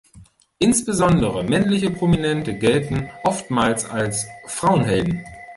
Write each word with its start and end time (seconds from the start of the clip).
Insbesondere 0.57 1.43
männliche 1.43 1.91
Prominente 1.91 2.55
gelten 2.57 3.11
oftmals 3.23 3.85
als 3.87 4.25
Frauenhelden. 4.47 5.23